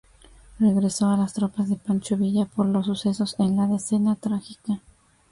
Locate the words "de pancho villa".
1.69-2.45